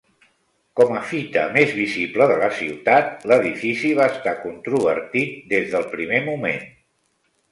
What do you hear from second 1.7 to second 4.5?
visible de la ciutat, l'edifici va estar